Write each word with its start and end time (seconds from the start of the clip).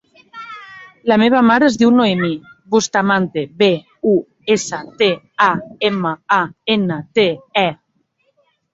La 1.11 1.17
meva 1.23 1.41
mare 1.49 1.67
es 1.71 1.77
diu 1.81 1.91
Noemí 1.97 2.31
Bustamante: 2.77 3.45
be, 3.61 3.69
u, 4.15 4.17
essa, 4.59 4.83
te, 5.05 5.13
a, 5.51 5.53
ema, 5.93 6.17
a, 6.43 6.45
ena, 6.81 7.03
te, 7.21 7.31
e. 7.69 7.71